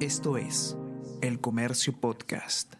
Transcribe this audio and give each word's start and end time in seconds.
Esto 0.00 0.36
es 0.36 0.76
El 1.22 1.40
Comercio 1.40 1.98
Podcast. 1.98 2.74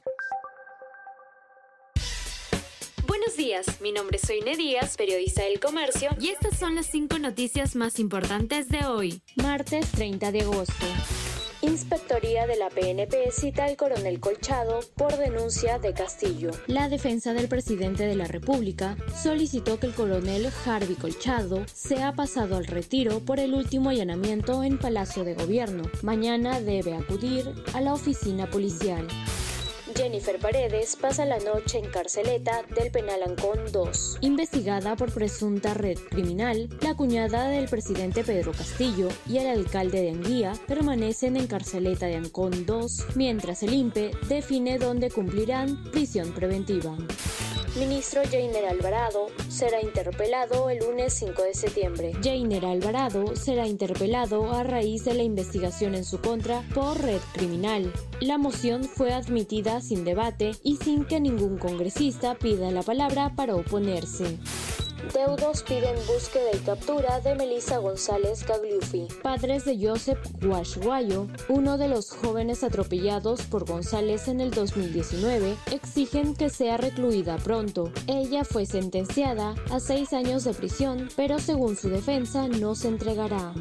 Buenos 3.07 3.39
días, 3.39 3.81
mi 3.81 3.91
nombre 3.91 4.19
es 4.19 4.29
Soine 4.29 4.55
Díaz, 4.55 4.99
periodista 4.99 5.43
del 5.45 5.59
Comercio, 5.59 6.11
y 6.21 6.29
estas 6.29 6.59
son 6.59 6.75
las 6.75 6.85
cinco 6.85 7.19
noticias 7.19 7.75
más 7.75 7.99
importantes 8.01 8.69
de 8.69 8.85
hoy, 8.85 9.23
martes 9.37 9.91
30 9.93 10.31
de 10.31 10.43
agosto. 10.43 10.87
Inspectoría 11.67 12.47
de 12.47 12.57
la 12.57 12.71
PNP 12.71 13.33
cita 13.33 13.65
al 13.65 13.77
coronel 13.77 14.21
Colchado 14.21 14.81
por 14.95 15.17
denuncia 15.17 15.81
de 15.81 15.93
Castillo. 15.95 16.53
La 16.69 16.89
defensa 16.89 17.35
del 17.35 17.49
presidente 17.49 18.07
de 18.07 18.15
la 18.15 18.27
República 18.27 18.97
solicitó 19.21 19.81
que 19.81 19.89
el 19.89 19.95
coronel 19.95 20.49
Harvey 20.65 20.95
Colchado 20.95 21.65
sea 21.67 22.13
pasado 22.13 22.57
al 22.57 22.67
retiro 22.67 23.19
por 23.19 23.41
el 23.41 23.53
último 23.53 23.91
allanamiento 23.91 24.63
en 24.63 24.79
Palacio 24.79 25.25
de 25.25 25.35
Gobierno. 25.35 25.83
Mañana 26.03 26.61
debe 26.61 26.95
acudir 26.95 27.53
a 27.75 27.81
la 27.81 27.95
oficina 27.95 28.49
policial. 28.49 29.09
Jennifer 29.97 30.39
Paredes 30.39 30.95
pasa 30.95 31.25
la 31.25 31.39
noche 31.39 31.79
en 31.79 31.91
carceleta 31.91 32.63
del 32.75 32.91
penal 32.91 33.23
Ancón 33.27 33.61
2. 33.73 34.19
Investigada 34.21 34.95
por 34.95 35.11
presunta 35.11 35.73
red 35.73 35.99
criminal, 36.11 36.69
la 36.83 36.95
cuñada 36.95 37.49
del 37.49 37.67
presidente 37.67 38.23
Pedro 38.23 38.53
Castillo 38.53 39.09
y 39.27 39.39
el 39.39 39.47
alcalde 39.47 40.03
de 40.03 40.11
Anguía 40.11 40.53
permanecen 40.67 41.39
en 41.39 41.47
carceleta 41.47 42.07
de 42.07 42.17
Ancón 42.17 42.67
2, 42.67 43.07
mientras 43.15 43.63
el 43.63 43.73
INPE 43.73 44.11
define 44.29 44.79
dónde 44.79 45.11
cumplirán 45.11 45.83
prisión 45.91 46.33
preventiva 46.33 46.95
ministro 47.77 48.23
Jainer 48.31 48.67
Alvarado 48.67 49.27
será 49.49 49.83
interpelado 49.83 50.71
el 50.71 50.79
lunes 50.79 51.13
5 51.15 51.43
de 51.43 51.55
septiembre. 51.55 52.13
Jainer 52.23 52.65
Alvarado 52.65 53.37
será 53.37 53.67
interpelado 53.67 54.53
a 54.53 54.63
raíz 54.63 55.05
de 55.05 55.15
la 55.15 55.23
investigación 55.23 55.95
en 55.95 56.05
su 56.05 56.21
contra 56.21 56.63
por 56.75 57.01
red 57.01 57.21
criminal. 57.35 57.93
La 58.21 58.39
moción 58.39 58.85
fue 58.85 59.13
admitida 59.13 59.81
sin 59.81 60.05
debate 60.05 60.53
y 60.63 60.77
sin 60.77 61.05
que 61.05 61.21
ningún 61.21 61.59
congresista 61.59 62.35
pida 62.35 62.71
la 62.71 62.83
palabra 62.83 63.35
para 63.37 63.55
oponerse. 63.57 64.39
Deudos 65.13 65.63
piden 65.63 65.95
búsqueda 66.07 66.51
y 66.55 66.59
captura 66.59 67.21
de 67.21 67.35
Melissa 67.35 67.79
González 67.79 68.45
Gagliuffi. 68.47 69.09
Padres 69.23 69.65
de 69.65 69.79
Joseph 69.81 70.19
Guashguayo, 70.43 71.27
uno 71.49 71.79
de 71.79 71.89
los 71.89 72.11
jóvenes 72.11 72.65
atropellados 72.65 73.43
por 73.43 73.65
González 73.65 74.29
en 74.29 74.41
el 74.41 74.51
2019, 74.51 75.57
exigen 75.73 76.35
que 76.35 76.51
sea 76.51 76.77
recluida 76.77 77.37
pronto. 77.39 77.93
Ella 78.07 78.45
fue 78.45 78.67
sentenciada 78.67 79.55
a 79.71 79.81
seis 79.81 80.13
años 80.13 80.45
de 80.45 80.55
prisión, 80.55 81.09
pero 81.17 81.39
según 81.39 81.77
su 81.77 81.89
defensa 81.89 82.49
no 82.49 82.75
se 82.75 82.89
entregará 82.89 83.53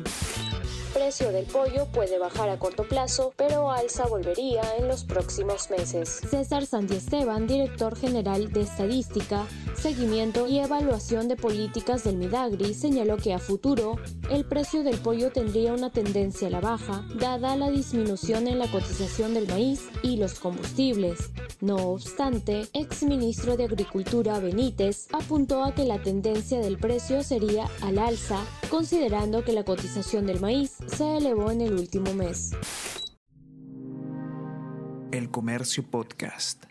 precio 1.06 1.31
del 1.31 1.45
pollo 1.45 1.86
puede 1.94 2.17
bajar 2.17 2.50
a 2.50 2.58
corto 2.58 2.84
plazo, 2.84 3.31
pero 3.38 3.70
alza 3.70 4.08
volvería 4.08 4.64
en 4.80 4.88
los 4.88 5.03
próximos 5.03 5.70
meses. 5.70 6.20
César 6.28 6.66
Santiesteban, 6.66 7.45
director 7.45 7.95
general 7.95 8.52
de 8.52 8.61
Estadística, 8.61 9.45
Seguimiento 9.76 10.48
y 10.48 10.58
Evaluación 10.58 11.28
de 11.28 11.36
Políticas 11.36 12.06
del 12.06 12.17
Midagri, 12.17 12.73
señaló 12.73 13.17
que 13.17 13.36
a 13.36 13.39
futuro 13.39 13.98
el 14.31 14.45
precio 14.45 14.83
del 14.83 14.98
pollo 14.98 15.31
tendría 15.31 15.73
una 15.73 15.92
tendencia 15.92 16.48
a 16.48 16.52
la 16.52 16.59
baja, 16.59 17.06
dada 17.20 17.56
la 17.56 17.70
disminución 17.70 18.48
en 18.48 18.58
la 18.58 18.72
cotización 18.72 19.36
del 19.36 19.48
maíz 19.48 19.88
y 20.02 20.17
los 20.17 20.39
combustibles. 20.39 21.30
No 21.61 21.78
obstante, 21.78 22.67
exministro 22.73 23.56
de 23.56 23.66
Agricultura 23.66 24.39
Benítez 24.39 25.08
apuntó 25.14 25.64
a 25.64 25.73
que 25.73 25.86
la 25.86 26.02
tendencia 26.02 26.59
del 26.59 26.78
precio 26.78 27.23
sería 27.23 27.67
al 27.81 27.98
alza, 27.98 28.44
considerando 28.70 29.44
que 29.44 29.53
la 29.53 29.64
cotización 29.64 30.26
del 30.26 30.42
maíz 30.42 30.78
se 30.88 31.17
elevó 31.17 31.52
en 31.52 31.61
el 31.61 31.73
último 31.73 32.14
mes. 32.14 32.52
El 35.11 35.31
Comercio 35.31 35.89
Podcast. 35.89 36.66